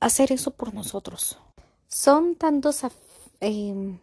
hacer 0.00 0.32
eso 0.32 0.52
por 0.52 0.74
nosotros. 0.74 1.38
Son 1.88 2.36
tantos 2.36 2.82
em, 3.40 3.98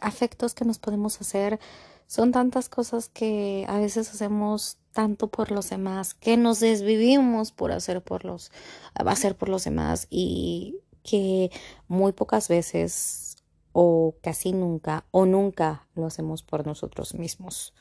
afectos 0.00 0.54
que 0.54 0.64
nos 0.64 0.78
podemos 0.78 1.20
hacer, 1.20 1.58
son 2.06 2.32
tantas 2.32 2.68
cosas 2.68 3.08
que 3.08 3.64
a 3.68 3.78
veces 3.78 4.10
hacemos 4.10 4.78
tanto 4.92 5.28
por 5.28 5.50
los 5.50 5.70
demás, 5.70 6.14
que 6.14 6.36
nos 6.36 6.60
desvivimos 6.60 7.50
por 7.50 7.72
hacer 7.72 8.02
por 8.02 8.24
los, 8.24 8.52
hacer 8.94 9.36
por 9.36 9.48
los 9.48 9.64
demás 9.64 10.06
y 10.10 10.76
que 11.04 11.52
muy 11.86 12.12
pocas 12.12 12.48
veces 12.48 13.36
o 13.72 14.16
casi 14.22 14.52
nunca 14.52 15.04
o 15.12 15.26
nunca 15.26 15.86
lo 15.94 16.06
hacemos 16.06 16.42
por 16.42 16.66
nosotros 16.66 17.14
mismos. 17.14 17.74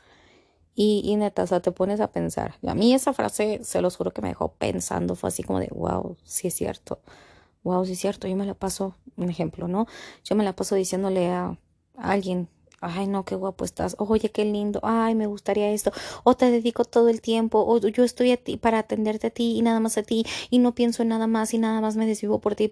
Y, 0.75 1.01
y 1.05 1.15
neta, 1.15 1.43
o 1.43 1.47
sea, 1.47 1.61
te 1.61 1.71
pones 1.71 1.99
a 2.01 2.11
pensar. 2.11 2.55
A 2.67 2.75
mí 2.75 2.93
esa 2.93 3.13
frase, 3.13 3.61
se 3.63 3.81
los 3.81 3.95
juro 3.95 4.11
que 4.11 4.21
me 4.21 4.29
dejó 4.29 4.53
pensando, 4.53 5.15
fue 5.15 5.29
así 5.29 5.43
como 5.43 5.59
de, 5.59 5.69
wow, 5.73 6.17
sí 6.23 6.47
es 6.47 6.55
cierto. 6.55 6.99
Wow, 7.63 7.85
sí 7.85 7.93
es 7.93 7.99
cierto. 7.99 8.27
Yo 8.27 8.35
me 8.35 8.45
la 8.45 8.55
paso, 8.55 8.95
un 9.15 9.29
ejemplo, 9.29 9.67
¿no? 9.67 9.87
Yo 10.23 10.35
me 10.35 10.43
la 10.43 10.55
paso 10.55 10.75
diciéndole 10.75 11.29
a 11.31 11.57
alguien 11.97 12.49
ay 12.83 13.07
no, 13.07 13.25
qué 13.25 13.35
guapo 13.35 13.65
estás, 13.65 13.95
oye, 13.99 14.29
qué 14.31 14.45
lindo, 14.45 14.79
ay, 14.83 15.15
me 15.15 15.27
gustaría 15.27 15.71
esto, 15.71 15.91
o 16.23 16.35
te 16.35 16.51
dedico 16.51 16.85
todo 16.85 17.09
el 17.09 17.21
tiempo, 17.21 17.63
o 17.65 17.79
yo 17.79 18.03
estoy 18.03 18.31
a 18.31 18.37
ti 18.37 18.57
para 18.57 18.79
atenderte 18.79 19.27
a 19.27 19.29
ti 19.29 19.57
y 19.57 19.61
nada 19.61 19.79
más 19.79 19.97
a 19.97 20.03
ti, 20.03 20.25
y 20.49 20.59
no 20.59 20.75
pienso 20.75 21.03
en 21.03 21.09
nada 21.09 21.27
más 21.27 21.53
y 21.53 21.57
nada 21.57 21.81
más 21.81 21.95
me 21.95 22.05
desvivo 22.05 22.39
por 22.39 22.55
ti. 22.55 22.69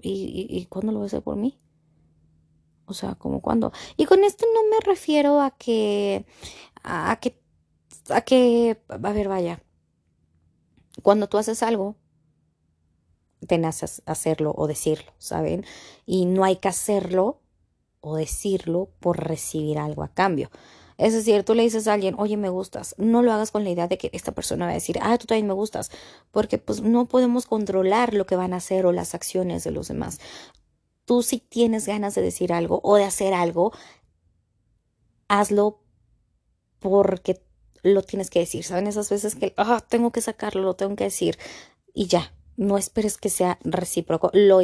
¿Y, 0.00 0.46
y, 0.48 0.66
cuándo 0.66 0.92
lo 0.92 0.98
voy 0.98 1.06
a 1.06 1.08
hacer 1.08 1.22
por 1.22 1.36
mí? 1.36 1.58
O 2.86 2.94
sea, 2.94 3.16
como 3.16 3.40
cuándo. 3.42 3.72
Y 3.96 4.06
con 4.06 4.24
esto 4.24 4.46
no 4.54 4.60
me 4.70 4.80
refiero 4.84 5.40
a 5.40 5.50
que, 5.50 6.24
a 6.82 7.18
que, 7.20 7.40
a 8.08 8.20
que, 8.22 8.80
a 8.88 9.12
ver, 9.12 9.28
vaya, 9.28 9.62
cuando 11.02 11.28
tú 11.28 11.38
haces 11.38 11.62
algo, 11.62 11.96
tenaz 13.46 14.02
hacerlo 14.06 14.54
o 14.56 14.66
decirlo, 14.66 15.12
¿saben? 15.18 15.64
Y 16.06 16.26
no 16.26 16.44
hay 16.44 16.56
que 16.56 16.68
hacerlo 16.68 17.40
o 18.00 18.16
decirlo 18.16 18.90
por 19.00 19.18
recibir 19.26 19.78
algo 19.78 20.02
a 20.02 20.08
cambio. 20.08 20.50
Es 20.98 21.12
decir, 21.12 21.44
tú 21.44 21.54
le 21.54 21.62
dices 21.62 21.86
a 21.86 21.92
alguien, 21.92 22.16
oye, 22.18 22.36
me 22.36 22.48
gustas. 22.48 22.96
No 22.98 23.22
lo 23.22 23.32
hagas 23.32 23.52
con 23.52 23.62
la 23.62 23.70
idea 23.70 23.86
de 23.86 23.98
que 23.98 24.10
esta 24.12 24.32
persona 24.32 24.66
va 24.66 24.72
a 24.72 24.74
decir, 24.74 24.98
ah, 25.00 25.16
tú 25.16 25.26
también 25.26 25.46
me 25.46 25.54
gustas. 25.54 25.90
Porque 26.32 26.58
pues 26.58 26.82
no 26.82 27.06
podemos 27.06 27.46
controlar 27.46 28.14
lo 28.14 28.26
que 28.26 28.34
van 28.34 28.52
a 28.52 28.56
hacer 28.56 28.84
o 28.84 28.92
las 28.92 29.14
acciones 29.14 29.62
de 29.62 29.70
los 29.70 29.88
demás. 29.88 30.18
Tú 31.04 31.22
si 31.22 31.38
tienes 31.38 31.86
ganas 31.86 32.16
de 32.16 32.22
decir 32.22 32.52
algo 32.52 32.80
o 32.82 32.96
de 32.96 33.04
hacer 33.04 33.32
algo, 33.32 33.72
hazlo 35.28 35.80
porque 36.80 37.42
lo 37.82 38.02
tienes 38.02 38.28
que 38.28 38.40
decir. 38.40 38.64
¿Saben 38.64 38.88
esas 38.88 39.08
veces 39.08 39.36
que, 39.36 39.54
ah, 39.56 39.80
tengo 39.88 40.10
que 40.10 40.20
sacarlo, 40.20 40.62
lo 40.62 40.74
tengo 40.74 40.96
que 40.96 41.04
decir? 41.04 41.38
Y 41.94 42.08
ya, 42.08 42.34
no 42.56 42.76
esperes 42.76 43.18
que 43.18 43.30
sea 43.30 43.58
recíproco. 43.62 44.30
Lo 44.32 44.60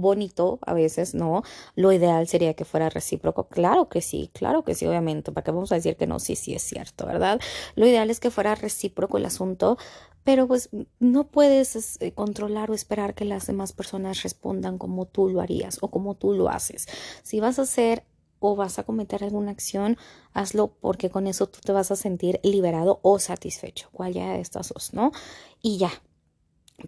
bonito 0.00 0.58
a 0.62 0.74
veces, 0.74 1.14
¿no? 1.14 1.42
Lo 1.74 1.92
ideal 1.92 2.26
sería 2.26 2.54
que 2.54 2.64
fuera 2.64 2.88
recíproco. 2.88 3.48
Claro 3.48 3.88
que 3.88 4.00
sí, 4.00 4.30
claro 4.32 4.64
que 4.64 4.74
sí, 4.74 4.86
obviamente. 4.86 5.32
¿Para 5.32 5.44
qué 5.44 5.50
vamos 5.50 5.72
a 5.72 5.76
decir 5.76 5.96
que 5.96 6.06
no? 6.06 6.18
Sí, 6.18 6.36
sí 6.36 6.54
es 6.54 6.62
cierto, 6.62 7.06
¿verdad? 7.06 7.40
Lo 7.74 7.86
ideal 7.86 8.10
es 8.10 8.20
que 8.20 8.30
fuera 8.30 8.54
recíproco 8.54 9.18
el 9.18 9.26
asunto, 9.26 9.78
pero 10.24 10.46
pues 10.46 10.70
no 11.00 11.24
puedes 11.28 12.00
eh, 12.00 12.12
controlar 12.12 12.70
o 12.70 12.74
esperar 12.74 13.14
que 13.14 13.24
las 13.24 13.46
demás 13.46 13.72
personas 13.72 14.22
respondan 14.22 14.78
como 14.78 15.06
tú 15.06 15.28
lo 15.28 15.40
harías 15.40 15.78
o 15.80 15.90
como 15.90 16.14
tú 16.14 16.32
lo 16.32 16.48
haces. 16.48 16.86
Si 17.22 17.40
vas 17.40 17.58
a 17.58 17.62
hacer 17.62 18.04
o 18.38 18.56
vas 18.56 18.78
a 18.78 18.84
cometer 18.84 19.22
alguna 19.22 19.52
acción, 19.52 19.96
hazlo 20.32 20.74
porque 20.80 21.10
con 21.10 21.26
eso 21.26 21.46
tú 21.46 21.60
te 21.60 21.72
vas 21.72 21.90
a 21.90 21.96
sentir 21.96 22.40
liberado 22.42 22.98
o 23.02 23.18
satisfecho, 23.18 23.88
cual 23.92 24.12
ya 24.14 24.32
de 24.32 24.40
estas 24.40 24.68
dos, 24.68 24.92
¿no? 24.92 25.12
Y 25.60 25.78
ya, 25.78 25.90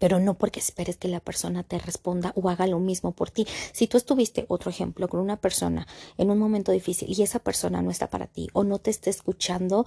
pero 0.00 0.20
no 0.20 0.34
porque 0.34 0.60
esperes 0.60 0.96
que 0.96 1.08
la 1.08 1.20
persona 1.20 1.62
te 1.62 1.78
responda 1.78 2.32
o 2.36 2.48
haga 2.48 2.66
lo 2.66 2.78
mismo 2.78 3.12
por 3.12 3.30
ti. 3.30 3.46
Si 3.72 3.86
tú 3.86 3.96
estuviste, 3.96 4.46
otro 4.48 4.70
ejemplo, 4.70 5.08
con 5.08 5.20
una 5.20 5.36
persona 5.36 5.86
en 6.18 6.30
un 6.30 6.38
momento 6.38 6.72
difícil 6.72 7.08
y 7.10 7.22
esa 7.22 7.38
persona 7.38 7.82
no 7.82 7.90
está 7.90 8.10
para 8.10 8.26
ti 8.26 8.48
o 8.52 8.64
no 8.64 8.78
te 8.78 8.90
está 8.90 9.10
escuchando, 9.10 9.86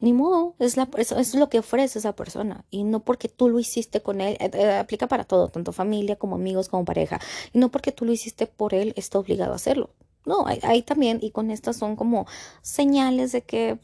ni 0.00 0.12
modo, 0.12 0.54
es, 0.58 0.76
la, 0.76 0.88
es, 0.96 1.34
lo 1.34 1.48
que 1.50 1.58
ofrece 1.58 1.98
esa 1.98 2.14
persona 2.14 2.64
y 2.70 2.84
no 2.84 3.00
porque 3.00 3.28
tú 3.28 3.48
lo 3.48 3.58
hiciste 3.60 4.00
con 4.00 4.20
él, 4.20 4.36
eh, 4.40 4.50
eh, 4.54 4.78
aplica 4.78 5.06
para 5.06 5.24
todo, 5.24 5.48
tanto 5.48 5.72
familia 5.72 6.16
como 6.16 6.36
amigos 6.36 6.68
como 6.68 6.84
pareja, 6.84 7.20
y 7.52 7.58
no 7.58 7.70
porque 7.70 7.92
tú 7.92 8.06
lo 8.06 8.12
hiciste 8.12 8.46
por 8.46 8.74
él, 8.74 8.94
está 8.96 9.18
obligado 9.18 9.52
a 9.52 9.56
hacerlo. 9.56 9.90
No, 10.26 10.44
ahí, 10.46 10.82
también, 10.82 11.18
y 11.22 11.30
con 11.30 11.50
estas 11.50 11.76
son 11.76 11.96
como 11.96 12.26
señales 12.60 13.32
de 13.32 13.40
que 13.40 13.78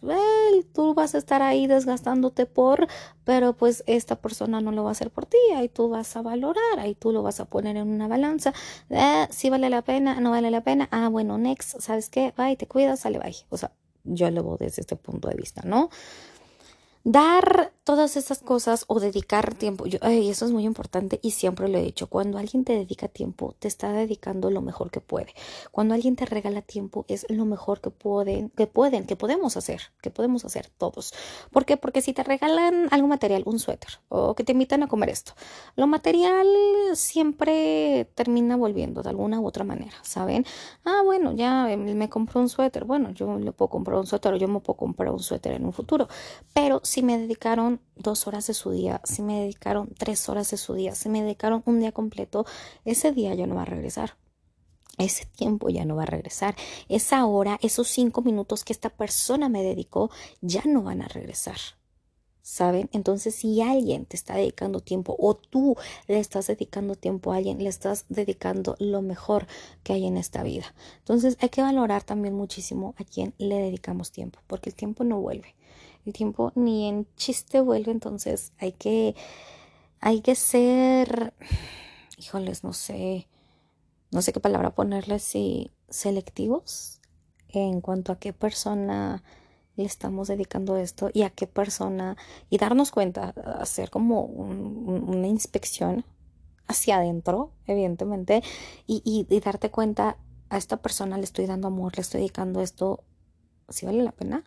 tú 0.74 0.92
vas 0.92 1.14
a 1.14 1.18
estar 1.18 1.40
ahí 1.40 1.66
desgastándote 1.66 2.44
por, 2.44 2.88
pero 3.24 3.54
pues 3.54 3.82
esta 3.86 4.16
persona 4.16 4.60
no 4.60 4.70
lo 4.70 4.84
va 4.84 4.90
a 4.90 4.92
hacer 4.92 5.10
por 5.10 5.24
ti, 5.24 5.38
ahí 5.54 5.70
tú 5.70 5.88
vas 5.88 6.14
a 6.14 6.20
valorar, 6.22 6.78
ahí 6.78 6.94
tú 6.94 7.10
lo 7.10 7.22
vas 7.22 7.40
a 7.40 7.46
poner 7.46 7.78
en 7.78 7.88
una 7.88 8.06
balanza, 8.06 8.52
eh, 8.90 9.26
si 9.30 9.48
vale 9.48 9.70
la 9.70 9.82
pena, 9.82 10.20
no 10.20 10.30
vale 10.30 10.50
la 10.50 10.62
pena, 10.62 10.88
ah, 10.90 11.08
bueno, 11.08 11.38
next, 11.38 11.80
¿sabes 11.80 12.10
qué? 12.10 12.34
Bye, 12.36 12.56
te 12.56 12.66
cuidas, 12.66 13.00
sale, 13.00 13.18
bye. 13.18 13.34
O 13.48 13.56
sea, 13.56 13.72
yo 14.04 14.30
lo 14.30 14.44
veo 14.44 14.56
desde 14.58 14.82
este 14.82 14.96
punto 14.96 15.28
de 15.28 15.36
vista, 15.36 15.62
¿no? 15.64 15.88
Dar 17.02 17.72
todas 17.86 18.16
esas 18.16 18.40
cosas 18.40 18.84
o 18.88 18.98
dedicar 18.98 19.54
tiempo, 19.54 19.86
yo, 19.86 20.00
eso 20.02 20.44
es 20.44 20.50
muy 20.50 20.64
importante 20.64 21.20
y 21.22 21.30
siempre 21.30 21.68
lo 21.68 21.78
he 21.78 21.82
dicho, 21.82 22.08
cuando 22.08 22.36
alguien 22.36 22.64
te 22.64 22.72
dedica 22.72 23.06
tiempo, 23.06 23.54
te 23.60 23.68
está 23.68 23.92
dedicando 23.92 24.50
lo 24.50 24.60
mejor 24.60 24.90
que 24.90 25.00
puede. 25.00 25.32
Cuando 25.70 25.94
alguien 25.94 26.16
te 26.16 26.26
regala 26.26 26.62
tiempo, 26.62 27.04
es 27.06 27.26
lo 27.28 27.44
mejor 27.44 27.80
que 27.80 27.90
pueden, 27.90 28.50
que 28.50 28.66
pueden, 28.66 29.06
que 29.06 29.14
podemos 29.14 29.56
hacer, 29.56 29.82
que 30.02 30.10
podemos 30.10 30.44
hacer 30.44 30.68
todos. 30.76 31.14
¿Por 31.52 31.64
qué? 31.64 31.76
Porque 31.76 32.02
si 32.02 32.12
te 32.12 32.24
regalan 32.24 32.88
algo 32.90 33.06
material, 33.06 33.44
un 33.46 33.60
suéter, 33.60 34.00
o 34.08 34.34
que 34.34 34.42
te 34.42 34.50
invitan 34.50 34.82
a 34.82 34.88
comer 34.88 35.10
esto, 35.10 35.34
lo 35.76 35.86
material 35.86 36.44
siempre 36.94 38.10
termina 38.16 38.56
volviendo 38.56 39.04
de 39.04 39.10
alguna 39.10 39.38
u 39.38 39.46
otra 39.46 39.62
manera, 39.62 39.94
¿saben? 40.02 40.44
Ah, 40.84 41.02
bueno, 41.04 41.34
ya 41.34 41.68
me 41.76 42.08
compró 42.08 42.40
un 42.40 42.48
suéter, 42.48 42.84
bueno, 42.84 43.10
yo 43.10 43.38
le 43.38 43.52
puedo 43.52 43.68
comprar 43.68 44.00
un 44.00 44.08
suéter 44.08 44.34
o 44.34 44.36
yo 44.38 44.48
me 44.48 44.58
puedo 44.58 44.76
comprar 44.76 45.12
un 45.12 45.20
suéter 45.20 45.52
en 45.52 45.64
un 45.64 45.72
futuro, 45.72 46.08
pero 46.52 46.80
si 46.82 47.04
me 47.04 47.16
dedicaron 47.16 47.75
dos 47.96 48.26
horas 48.26 48.46
de 48.46 48.54
su 48.54 48.70
día, 48.70 49.00
si 49.04 49.22
me 49.22 49.40
dedicaron 49.40 49.88
tres 49.96 50.28
horas 50.28 50.50
de 50.50 50.56
su 50.56 50.74
día, 50.74 50.94
si 50.94 51.08
me 51.08 51.22
dedicaron 51.22 51.62
un 51.66 51.80
día 51.80 51.92
completo, 51.92 52.46
ese 52.84 53.12
día 53.12 53.34
ya 53.34 53.46
no 53.46 53.56
va 53.56 53.62
a 53.62 53.66
regresar. 53.66 54.16
Ese 54.98 55.26
tiempo 55.26 55.68
ya 55.68 55.84
no 55.84 55.96
va 55.96 56.04
a 56.04 56.06
regresar. 56.06 56.56
Esa 56.88 57.26
hora, 57.26 57.58
esos 57.60 57.88
cinco 57.88 58.22
minutos 58.22 58.64
que 58.64 58.72
esta 58.72 58.88
persona 58.88 59.48
me 59.48 59.62
dedicó, 59.62 60.10
ya 60.40 60.62
no 60.64 60.82
van 60.82 61.02
a 61.02 61.08
regresar. 61.08 61.58
¿Saben? 62.40 62.88
Entonces, 62.92 63.34
si 63.34 63.60
alguien 63.60 64.06
te 64.06 64.16
está 64.16 64.36
dedicando 64.36 64.78
tiempo 64.80 65.16
o 65.18 65.34
tú 65.34 65.76
le 66.06 66.20
estás 66.20 66.46
dedicando 66.46 66.94
tiempo 66.94 67.32
a 67.32 67.36
alguien, 67.36 67.58
le 67.58 67.68
estás 67.68 68.04
dedicando 68.08 68.76
lo 68.78 69.02
mejor 69.02 69.48
que 69.82 69.94
hay 69.94 70.06
en 70.06 70.16
esta 70.16 70.44
vida. 70.44 70.72
Entonces, 70.98 71.36
hay 71.40 71.48
que 71.48 71.62
valorar 71.62 72.04
también 72.04 72.34
muchísimo 72.34 72.94
a 72.98 73.04
quien 73.04 73.34
le 73.38 73.56
dedicamos 73.56 74.12
tiempo, 74.12 74.38
porque 74.46 74.70
el 74.70 74.76
tiempo 74.76 75.02
no 75.02 75.20
vuelve 75.20 75.56
el 76.06 76.12
tiempo 76.12 76.52
ni 76.54 76.88
en 76.88 77.06
chiste 77.16 77.60
vuelve, 77.60 77.90
entonces 77.90 78.52
hay 78.58 78.72
que, 78.72 79.14
hay 80.00 80.20
que 80.20 80.34
ser, 80.34 81.34
híjoles, 82.16 82.64
no 82.64 82.72
sé, 82.72 83.28
no 84.12 84.22
sé 84.22 84.32
qué 84.32 84.40
palabra 84.40 84.74
ponerle, 84.74 85.18
si 85.18 85.72
selectivos 85.88 87.00
en 87.48 87.80
cuanto 87.80 88.12
a 88.12 88.18
qué 88.18 88.32
persona 88.32 89.22
le 89.74 89.84
estamos 89.84 90.28
dedicando 90.28 90.76
esto 90.76 91.10
y 91.12 91.22
a 91.22 91.30
qué 91.30 91.46
persona 91.46 92.16
y 92.48 92.58
darnos 92.58 92.92
cuenta, 92.92 93.30
hacer 93.60 93.90
como 93.90 94.22
una 94.22 95.26
inspección 95.26 96.04
hacia 96.68 96.96
adentro, 96.96 97.52
evidentemente, 97.66 98.42
y, 98.86 99.02
y, 99.04 99.40
darte 99.40 99.70
cuenta 99.70 100.16
a 100.48 100.56
esta 100.56 100.78
persona 100.78 101.18
le 101.18 101.24
estoy 101.24 101.46
dando 101.46 101.68
amor, 101.68 101.96
le 101.96 102.02
estoy 102.02 102.20
dedicando 102.20 102.60
esto, 102.60 103.04
si 103.68 103.86
vale 103.86 104.02
la 104.02 104.12
pena 104.12 104.44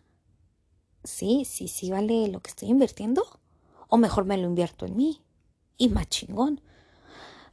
sí, 1.04 1.44
sí, 1.44 1.68
sí 1.68 1.90
vale 1.90 2.28
lo 2.28 2.40
que 2.40 2.50
estoy 2.50 2.68
invirtiendo. 2.68 3.24
O 3.88 3.96
mejor 3.96 4.24
me 4.24 4.36
lo 4.36 4.46
invierto 4.46 4.86
en 4.86 4.96
mí. 4.96 5.22
Y 5.76 5.88
más 5.88 6.08
chingón. 6.08 6.60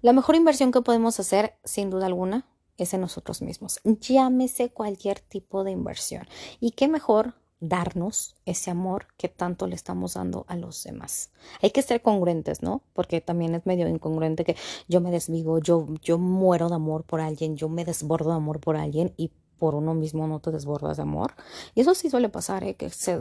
La 0.01 0.13
mejor 0.13 0.35
inversión 0.35 0.71
que 0.71 0.81
podemos 0.81 1.19
hacer, 1.19 1.55
sin 1.63 1.89
duda 1.89 2.05
alguna, 2.05 2.45
es 2.77 2.93
en 2.93 3.01
nosotros 3.01 3.41
mismos. 3.41 3.79
Llámese 3.83 4.69
cualquier 4.69 5.19
tipo 5.19 5.63
de 5.63 5.71
inversión. 5.71 6.27
Y 6.59 6.71
qué 6.71 6.87
mejor 6.87 7.33
darnos 7.59 8.35
ese 8.45 8.69
amor 8.69 9.07
que 9.17 9.29
tanto 9.29 9.65
le 9.65 9.75
estamos 9.75 10.13
dando 10.13 10.45
a 10.47 10.55
los 10.55 10.83
demás. 10.83 11.31
Hay 11.61 11.71
que 11.71 11.81
ser 11.81 12.01
congruentes, 12.01 12.61
¿no? 12.61 12.83
Porque 12.93 13.19
también 13.21 13.55
es 13.55 13.65
medio 13.65 13.87
incongruente 13.87 14.45
que 14.45 14.55
yo 14.87 15.01
me 15.01 15.09
desvivo, 15.09 15.59
yo, 15.59 15.87
yo 16.03 16.19
muero 16.19 16.69
de 16.69 16.75
amor 16.75 17.03
por 17.03 17.19
alguien, 17.19 17.57
yo 17.57 17.67
me 17.69 17.85
desbordo 17.85 18.29
de 18.29 18.35
amor 18.35 18.59
por 18.59 18.77
alguien 18.77 19.13
y 19.17 19.31
por 19.57 19.75
uno 19.75 19.93
mismo 19.93 20.27
no 20.27 20.39
te 20.39 20.51
desbordas 20.51 20.97
de 20.97 21.03
amor. 21.03 21.33
Y 21.75 21.81
eso 21.81 21.95
sí 21.95 22.09
suele 22.09 22.29
pasar, 22.29 22.63
¿eh? 22.63 22.75
que 22.75 22.89
se 22.89 23.19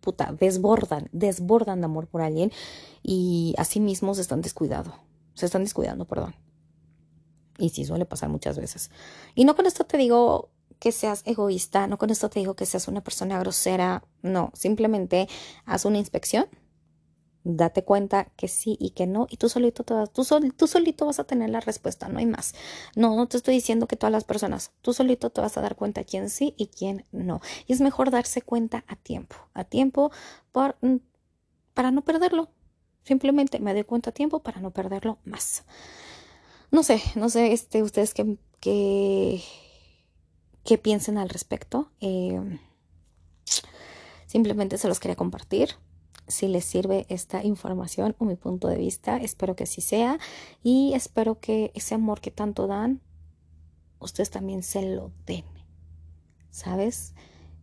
puta, 0.00 0.34
desbordan, 0.38 1.08
desbordan 1.12 1.80
de 1.80 1.86
amor 1.86 2.06
por 2.06 2.20
alguien 2.20 2.52
y 3.02 3.54
así 3.56 3.80
mismo 3.80 4.14
se 4.14 4.20
están 4.20 4.42
descuidando, 4.42 4.94
se 5.34 5.46
están 5.46 5.64
descuidando, 5.64 6.04
perdón. 6.04 6.34
Y 7.56 7.70
sí 7.70 7.84
suele 7.84 8.04
pasar 8.04 8.28
muchas 8.28 8.58
veces. 8.58 8.90
Y 9.34 9.44
no 9.44 9.56
con 9.56 9.66
esto 9.66 9.84
te 9.84 9.96
digo 9.96 10.50
que 10.78 10.92
seas 10.92 11.22
egoísta, 11.24 11.86
no 11.86 11.96
con 11.96 12.10
esto 12.10 12.28
te 12.28 12.40
digo 12.40 12.54
que 12.54 12.66
seas 12.66 12.88
una 12.88 13.00
persona 13.00 13.38
grosera, 13.38 14.04
no, 14.22 14.50
simplemente 14.54 15.28
haz 15.64 15.84
una 15.84 15.98
inspección 15.98 16.46
date 17.44 17.84
cuenta 17.84 18.24
que 18.36 18.48
sí 18.48 18.76
y 18.80 18.90
que 18.90 19.06
no 19.06 19.26
y 19.30 19.36
tú 19.36 19.48
solito 19.50 19.84
te 19.84 19.92
vas, 19.94 20.10
tú, 20.10 20.24
tú 20.56 20.66
solito 20.66 21.06
vas 21.06 21.20
a 21.20 21.24
tener 21.24 21.50
la 21.50 21.60
respuesta, 21.60 22.08
no 22.08 22.18
hay 22.18 22.26
más. 22.26 22.54
No, 22.96 23.14
no 23.14 23.28
te 23.28 23.36
estoy 23.36 23.54
diciendo 23.54 23.86
que 23.86 23.96
todas 23.96 24.12
las 24.12 24.24
personas, 24.24 24.72
tú 24.80 24.92
solito 24.94 25.30
te 25.30 25.40
vas 25.42 25.56
a 25.56 25.60
dar 25.60 25.76
cuenta 25.76 26.04
quién 26.04 26.30
sí 26.30 26.54
y 26.56 26.68
quién 26.68 27.04
no. 27.12 27.40
Y 27.66 27.74
es 27.74 27.80
mejor 27.80 28.10
darse 28.10 28.42
cuenta 28.42 28.84
a 28.88 28.96
tiempo, 28.96 29.36
a 29.52 29.64
tiempo 29.64 30.10
por, 30.52 30.76
mm, 30.80 30.96
para 31.74 31.90
no 31.90 32.02
perderlo. 32.02 32.48
Simplemente 33.04 33.60
me 33.60 33.74
doy 33.74 33.84
cuenta 33.84 34.10
a 34.10 34.14
tiempo 34.14 34.40
para 34.42 34.60
no 34.60 34.70
perderlo 34.70 35.18
más. 35.24 35.64
No 36.70 36.82
sé, 36.82 37.02
no 37.14 37.28
sé, 37.28 37.52
este, 37.52 37.82
ustedes 37.82 38.14
que, 38.14 38.38
que, 40.64 40.78
piensen 40.78 41.18
al 41.18 41.28
respecto. 41.28 41.90
Eh, 42.00 42.58
simplemente 44.26 44.78
se 44.78 44.88
los 44.88 44.98
quería 44.98 45.16
compartir 45.16 45.76
si 46.26 46.48
les 46.48 46.64
sirve 46.64 47.06
esta 47.08 47.44
información 47.44 48.14
o 48.18 48.24
mi 48.24 48.36
punto 48.36 48.68
de 48.68 48.76
vista. 48.76 49.16
Espero 49.16 49.56
que 49.56 49.64
así 49.64 49.80
sea 49.80 50.18
y 50.62 50.92
espero 50.94 51.38
que 51.40 51.70
ese 51.74 51.94
amor 51.94 52.20
que 52.20 52.30
tanto 52.30 52.66
dan, 52.66 53.00
ustedes 53.98 54.30
también 54.30 54.62
se 54.62 54.82
lo 54.82 55.12
den. 55.26 55.44
¿Sabes? 56.50 57.14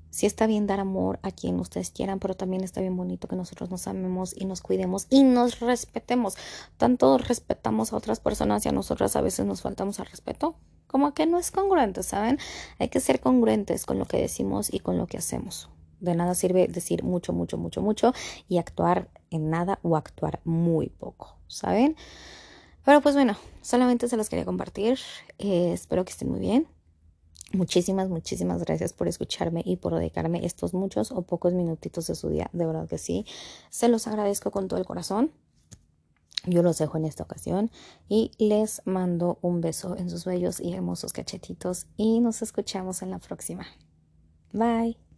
Sí 0.09 0.25
está 0.25 0.45
bien 0.45 0.67
dar 0.67 0.81
amor 0.81 1.19
a 1.23 1.31
quien 1.31 1.57
ustedes 1.59 1.89
quieran, 1.89 2.19
pero 2.19 2.35
también 2.35 2.65
está 2.65 2.81
bien 2.81 2.97
bonito 2.97 3.29
que 3.29 3.37
nosotros 3.37 3.69
nos 3.69 3.87
amemos 3.87 4.35
y 4.35 4.43
nos 4.43 4.61
cuidemos 4.61 5.07
y 5.09 5.23
nos 5.23 5.61
respetemos. 5.61 6.35
Tanto 6.75 7.17
respetamos 7.17 7.93
a 7.93 7.95
otras 7.95 8.19
personas 8.19 8.65
y 8.65 8.69
a 8.69 8.73
nosotras 8.73 9.15
a 9.15 9.21
veces 9.21 9.45
nos 9.45 9.61
faltamos 9.61 10.01
al 10.01 10.07
respeto. 10.07 10.55
Como 10.87 11.13
que 11.13 11.25
no 11.25 11.39
es 11.39 11.51
congruente, 11.51 12.03
¿saben? 12.03 12.37
Hay 12.77 12.89
que 12.89 12.99
ser 12.99 13.21
congruentes 13.21 13.85
con 13.85 13.97
lo 13.97 14.05
que 14.05 14.17
decimos 14.17 14.73
y 14.73 14.79
con 14.79 14.97
lo 14.97 15.07
que 15.07 15.17
hacemos. 15.17 15.69
De 16.01 16.15
nada 16.15 16.35
sirve 16.35 16.67
decir 16.67 17.03
mucho, 17.03 17.31
mucho, 17.31 17.57
mucho, 17.57 17.81
mucho 17.81 18.13
y 18.49 18.57
actuar 18.57 19.09
en 19.29 19.49
nada 19.49 19.79
o 19.83 19.95
actuar 19.95 20.41
muy 20.43 20.89
poco, 20.89 21.37
¿saben? 21.47 21.95
Pero 22.83 23.01
pues 23.01 23.15
bueno, 23.15 23.37
solamente 23.61 24.07
se 24.07 24.17
los 24.17 24.27
quería 24.27 24.45
compartir. 24.45 24.99
Eh, 25.37 25.71
espero 25.73 26.03
que 26.03 26.11
estén 26.11 26.29
muy 26.29 26.39
bien. 26.39 26.67
Muchísimas, 27.53 28.09
muchísimas 28.09 28.63
gracias 28.63 28.93
por 28.93 29.07
escucharme 29.07 29.61
y 29.65 29.75
por 29.75 29.93
dedicarme 29.93 30.45
estos 30.45 30.73
muchos 30.73 31.11
o 31.11 31.21
pocos 31.23 31.53
minutitos 31.53 32.07
de 32.07 32.15
su 32.15 32.29
día. 32.29 32.49
De 32.53 32.65
verdad 32.65 32.87
que 32.87 32.97
sí. 32.97 33.25
Se 33.69 33.89
los 33.89 34.07
agradezco 34.07 34.51
con 34.51 34.67
todo 34.67 34.79
el 34.79 34.85
corazón. 34.85 35.31
Yo 36.45 36.63
los 36.63 36.79
dejo 36.79 36.97
en 36.97 37.05
esta 37.05 37.23
ocasión 37.23 37.69
y 38.09 38.31
les 38.39 38.81
mando 38.85 39.37
un 39.41 39.61
beso 39.61 39.95
en 39.95 40.09
sus 40.09 40.25
bellos 40.25 40.59
y 40.59 40.73
hermosos 40.73 41.13
cachetitos 41.13 41.85
y 41.97 42.19
nos 42.19 42.41
escuchamos 42.41 43.03
en 43.03 43.11
la 43.11 43.19
próxima. 43.19 43.67
Bye. 44.51 45.10